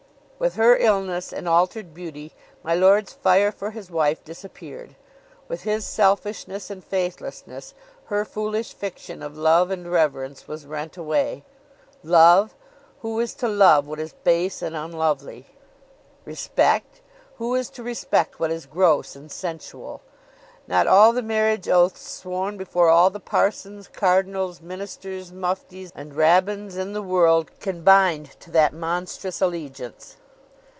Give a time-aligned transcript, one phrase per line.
[0.43, 4.95] With her illness and altered beauty my lord's fire for his wife disappeared;
[5.47, 7.75] with his selfishness and faithlessness
[8.05, 11.43] her foolish fiction of love and reverence was rent away.
[12.03, 12.55] Love!
[13.01, 15.45] who is to love what is base and unlovely?
[16.25, 17.01] Respect!
[17.37, 20.01] who is to respect what is gross and sensual?
[20.67, 26.77] Not all the marriage oaths sworn before all the parsons, cardinals, ministers, muftis, and rabbins
[26.77, 30.17] in the world, can bind to that monstrous allegiance.